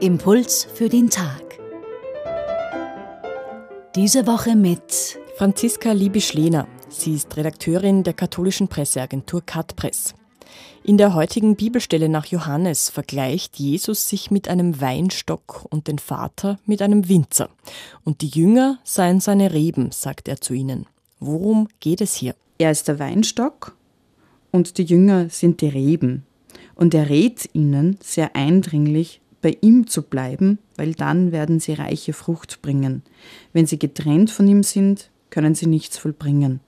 Impuls 0.00 0.66
für 0.72 0.88
den 0.88 1.10
Tag. 1.10 1.58
Diese 3.94 4.26
Woche 4.26 4.56
mit 4.56 5.18
Franziska 5.36 5.92
Liebisch-Lehner. 5.92 6.66
Sie 6.88 7.12
ist 7.12 7.36
Redakteurin 7.36 8.04
der 8.04 8.14
katholischen 8.14 8.68
Presseagentur 8.68 9.42
Katpress. 9.44 10.14
In 10.82 10.96
der 10.96 11.12
heutigen 11.12 11.56
Bibelstelle 11.56 12.08
nach 12.08 12.24
Johannes 12.24 12.88
vergleicht 12.88 13.58
Jesus 13.58 14.08
sich 14.08 14.30
mit 14.30 14.48
einem 14.48 14.80
Weinstock 14.80 15.66
und 15.68 15.88
den 15.88 15.98
Vater 15.98 16.58
mit 16.64 16.80
einem 16.80 17.06
Winzer. 17.06 17.50
Und 18.02 18.22
die 18.22 18.28
Jünger 18.28 18.78
seien 18.82 19.20
seine 19.20 19.52
Reben, 19.52 19.90
sagt 19.92 20.26
er 20.26 20.40
zu 20.40 20.54
ihnen. 20.54 20.86
Worum 21.20 21.68
geht 21.80 22.00
es 22.00 22.14
hier? 22.14 22.34
Er 22.56 22.70
ist 22.70 22.88
der 22.88 22.98
Weinstock 22.98 23.76
und 24.50 24.78
die 24.78 24.84
Jünger 24.84 25.28
sind 25.28 25.60
die 25.60 25.68
Reben. 25.68 26.24
Und 26.74 26.94
er 26.94 27.10
rät 27.10 27.50
ihnen 27.52 27.98
sehr 28.02 28.34
eindringlich, 28.34 29.20
bei 29.42 29.56
ihm 29.60 29.86
zu 29.86 30.02
bleiben, 30.02 30.58
weil 30.76 30.94
dann 30.94 31.30
werden 31.30 31.60
sie 31.60 31.74
reiche 31.74 32.14
Frucht 32.14 32.62
bringen. 32.62 33.02
Wenn 33.52 33.66
sie 33.66 33.78
getrennt 33.78 34.30
von 34.30 34.48
ihm 34.48 34.62
sind, 34.62 35.10
können 35.28 35.54
sie 35.54 35.66
nichts 35.66 35.98
vollbringen. 35.98 36.60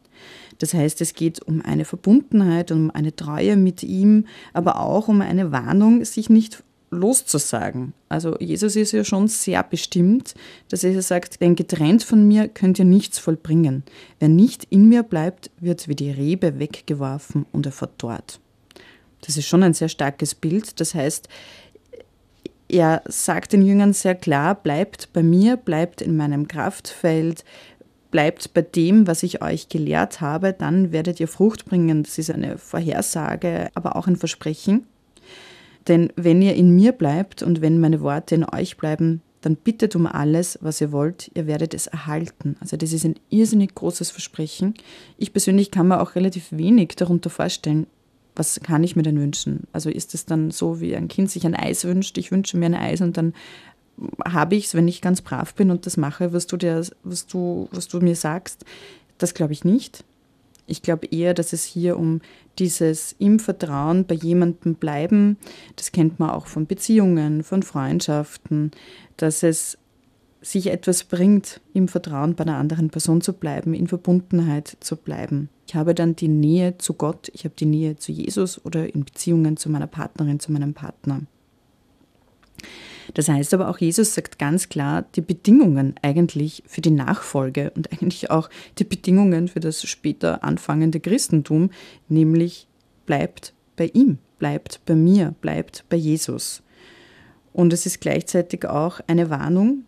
Das 0.58 0.74
heißt, 0.74 1.00
es 1.00 1.14
geht 1.14 1.40
um 1.42 1.62
eine 1.62 1.86
Verbundenheit, 1.86 2.70
um 2.72 2.90
eine 2.90 3.16
Treue 3.16 3.56
mit 3.56 3.82
ihm, 3.82 4.26
aber 4.52 4.80
auch 4.80 5.08
um 5.08 5.22
eine 5.22 5.50
Warnung, 5.50 6.04
sich 6.04 6.30
nicht 6.30 6.62
loszusagen. 6.92 7.94
Also 8.08 8.36
Jesus 8.38 8.76
ist 8.76 8.92
ja 8.92 9.02
schon 9.02 9.26
sehr 9.26 9.62
bestimmt, 9.62 10.34
dass 10.68 10.84
er 10.84 11.00
sagt, 11.02 11.40
denn 11.40 11.56
getrennt 11.56 12.04
von 12.04 12.28
mir 12.28 12.48
könnt 12.48 12.78
ihr 12.78 12.84
nichts 12.84 13.18
vollbringen. 13.18 13.82
Wer 14.20 14.28
nicht 14.28 14.64
in 14.70 14.88
mir 14.88 15.02
bleibt, 15.02 15.50
wird 15.58 15.88
wie 15.88 15.96
die 15.96 16.10
Rebe 16.10 16.58
weggeworfen 16.58 17.46
und 17.50 17.66
er 17.66 17.72
verdorrt. 17.72 18.40
Das 19.22 19.36
ist 19.36 19.46
schon 19.46 19.62
ein 19.62 19.74
sehr 19.74 19.88
starkes 19.88 20.34
Bild. 20.34 20.80
Das 20.80 20.94
heißt, 20.94 21.28
er 22.68 23.02
sagt 23.06 23.52
den 23.52 23.62
Jüngern 23.62 23.92
sehr 23.92 24.14
klar, 24.14 24.54
bleibt 24.54 25.12
bei 25.12 25.22
mir, 25.22 25.56
bleibt 25.56 26.00
in 26.00 26.16
meinem 26.16 26.48
Kraftfeld, 26.48 27.44
bleibt 28.10 28.54
bei 28.54 28.62
dem, 28.62 29.06
was 29.06 29.22
ich 29.22 29.42
euch 29.42 29.68
gelehrt 29.68 30.20
habe, 30.20 30.52
dann 30.52 30.92
werdet 30.92 31.18
ihr 31.18 31.28
Frucht 31.28 31.64
bringen. 31.64 32.02
Das 32.02 32.18
ist 32.18 32.30
eine 32.30 32.58
Vorhersage, 32.58 33.70
aber 33.74 33.96
auch 33.96 34.06
ein 34.06 34.16
Versprechen. 34.16 34.86
Denn 35.88 36.12
wenn 36.16 36.42
ihr 36.42 36.54
in 36.54 36.74
mir 36.74 36.92
bleibt 36.92 37.42
und 37.42 37.60
wenn 37.60 37.80
meine 37.80 38.00
Worte 38.00 38.34
in 38.34 38.44
euch 38.48 38.76
bleiben, 38.76 39.22
dann 39.40 39.56
bittet 39.56 39.96
um 39.96 40.06
alles, 40.06 40.58
was 40.62 40.80
ihr 40.80 40.92
wollt, 40.92 41.30
ihr 41.34 41.46
werdet 41.46 41.74
es 41.74 41.88
erhalten. 41.88 42.56
Also 42.60 42.76
das 42.76 42.92
ist 42.92 43.04
ein 43.04 43.16
irrsinnig 43.28 43.74
großes 43.74 44.10
Versprechen. 44.10 44.74
Ich 45.18 45.32
persönlich 45.32 45.70
kann 45.70 45.88
mir 45.88 46.00
auch 46.00 46.14
relativ 46.14 46.52
wenig 46.52 46.94
darunter 46.96 47.28
vorstellen, 47.28 47.86
was 48.34 48.60
kann 48.60 48.84
ich 48.84 48.96
mir 48.96 49.02
denn 49.02 49.20
wünschen? 49.20 49.64
Also 49.72 49.90
ist 49.90 50.14
es 50.14 50.24
dann 50.24 50.50
so, 50.50 50.80
wie 50.80 50.96
ein 50.96 51.08
Kind 51.08 51.30
sich 51.30 51.44
ein 51.44 51.56
Eis 51.56 51.84
wünscht, 51.84 52.16
ich 52.16 52.30
wünsche 52.30 52.56
mir 52.56 52.66
ein 52.66 52.74
Eis 52.74 53.00
und 53.00 53.16
dann 53.16 53.34
habe 54.24 54.54
ich 54.54 54.66
es, 54.66 54.74
wenn 54.74 54.88
ich 54.88 55.02
ganz 55.02 55.20
brav 55.20 55.54
bin 55.54 55.70
und 55.70 55.84
das 55.84 55.96
mache, 55.96 56.32
was 56.32 56.46
du, 56.46 56.56
dir, 56.56 56.82
was 57.02 57.26
du, 57.26 57.68
was 57.72 57.88
du 57.88 58.00
mir 58.00 58.16
sagst. 58.16 58.64
Das 59.18 59.34
glaube 59.34 59.52
ich 59.52 59.64
nicht. 59.64 60.04
Ich 60.66 60.82
glaube 60.82 61.06
eher, 61.10 61.34
dass 61.34 61.52
es 61.52 61.64
hier 61.64 61.98
um 61.98 62.20
dieses 62.58 63.14
im 63.18 63.38
Vertrauen 63.38 64.06
bei 64.06 64.14
jemandem 64.14 64.74
bleiben, 64.74 65.36
das 65.76 65.92
kennt 65.92 66.20
man 66.20 66.30
auch 66.30 66.46
von 66.46 66.66
Beziehungen, 66.66 67.42
von 67.42 67.62
Freundschaften, 67.62 68.70
dass 69.16 69.42
es 69.42 69.78
sich 70.42 70.68
etwas 70.68 71.04
bringt, 71.04 71.60
im 71.72 71.88
Vertrauen 71.88 72.34
bei 72.34 72.44
einer 72.44 72.58
anderen 72.58 72.90
Person 72.90 73.20
zu 73.20 73.32
bleiben, 73.32 73.74
in 73.74 73.86
Verbundenheit 73.86 74.76
zu 74.80 74.96
bleiben. 74.96 75.48
Ich 75.66 75.76
habe 75.76 75.94
dann 75.94 76.16
die 76.16 76.28
Nähe 76.28 76.76
zu 76.78 76.94
Gott, 76.94 77.30
ich 77.32 77.44
habe 77.44 77.54
die 77.56 77.66
Nähe 77.66 77.96
zu 77.96 78.12
Jesus 78.12 78.62
oder 78.64 78.92
in 78.92 79.04
Beziehungen 79.04 79.56
zu 79.56 79.70
meiner 79.70 79.86
Partnerin, 79.86 80.40
zu 80.40 80.52
meinem 80.52 80.74
Partner. 80.74 81.22
Das 83.14 83.28
heißt 83.28 83.52
aber 83.54 83.68
auch, 83.68 83.78
Jesus 83.78 84.14
sagt 84.14 84.38
ganz 84.38 84.68
klar, 84.68 85.04
die 85.14 85.20
Bedingungen 85.20 85.94
eigentlich 86.02 86.62
für 86.66 86.80
die 86.80 86.90
Nachfolge 86.90 87.72
und 87.74 87.92
eigentlich 87.92 88.30
auch 88.30 88.48
die 88.78 88.84
Bedingungen 88.84 89.48
für 89.48 89.60
das 89.60 89.82
später 89.82 90.42
anfangende 90.44 91.00
Christentum, 91.00 91.70
nämlich 92.08 92.68
bleibt 93.06 93.52
bei 93.76 93.90
ihm, 93.92 94.18
bleibt 94.38 94.80
bei 94.86 94.94
mir, 94.94 95.34
bleibt 95.40 95.84
bei 95.88 95.96
Jesus. 95.96 96.62
Und 97.52 97.72
es 97.72 97.84
ist 97.84 98.00
gleichzeitig 98.00 98.66
auch 98.66 99.00
eine 99.06 99.28
Warnung 99.28 99.84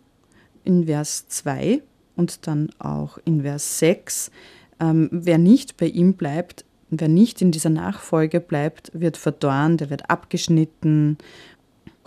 in 0.63 0.85
Vers 0.85 1.27
2 1.27 1.81
und 2.15 2.47
dann 2.47 2.69
auch 2.79 3.17
in 3.25 3.41
Vers 3.41 3.79
6, 3.79 4.31
ähm, 4.79 5.09
wer 5.11 5.37
nicht 5.37 5.77
bei 5.77 5.87
ihm 5.87 6.13
bleibt, 6.13 6.65
wer 6.89 7.07
nicht 7.07 7.41
in 7.41 7.51
dieser 7.51 7.69
Nachfolge 7.69 8.39
bleibt, 8.39 8.91
wird 8.93 9.17
verdorren, 9.17 9.77
der 9.77 9.89
wird 9.89 10.09
abgeschnitten. 10.09 11.17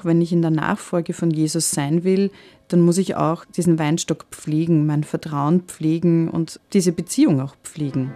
Wenn 0.04 0.20
ich 0.20 0.32
in 0.32 0.42
der 0.42 0.52
Nachfolge 0.52 1.12
von 1.12 1.30
Jesus 1.32 1.72
sein 1.72 2.04
will, 2.04 2.30
dann 2.68 2.80
muss 2.80 2.98
ich 2.98 3.16
auch 3.16 3.44
diesen 3.44 3.80
Weinstock 3.80 4.26
pflegen, 4.30 4.86
mein 4.86 5.02
Vertrauen 5.02 5.62
pflegen 5.62 6.28
und 6.28 6.60
diese 6.72 6.92
Beziehung 6.92 7.40
auch 7.40 7.56
pflegen. 7.64 8.12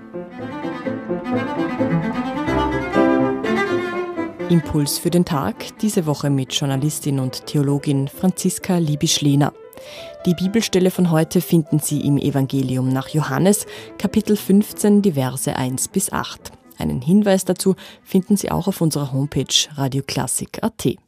Impuls 4.48 4.98
für 4.98 5.10
den 5.10 5.24
Tag, 5.24 5.76
diese 5.78 6.06
Woche 6.06 6.30
mit 6.30 6.52
Journalistin 6.52 7.18
und 7.18 7.46
Theologin 7.46 8.06
Franziska 8.06 8.78
Liebisch-Lehner. 8.78 9.52
Die 10.24 10.34
Bibelstelle 10.34 10.92
von 10.92 11.10
heute 11.10 11.40
finden 11.40 11.80
Sie 11.80 12.02
im 12.02 12.16
Evangelium 12.16 12.90
nach 12.90 13.08
Johannes, 13.08 13.66
Kapitel 13.98 14.36
15, 14.36 15.02
die 15.02 15.12
Verse 15.12 15.56
1 15.56 15.88
bis 15.88 16.12
8. 16.12 16.52
Einen 16.78 17.00
Hinweis 17.00 17.44
dazu 17.44 17.74
finden 18.04 18.36
Sie 18.36 18.50
auch 18.52 18.68
auf 18.68 18.80
unserer 18.80 19.12
Homepage 19.12 19.46
radioklassik.at. 19.74 21.02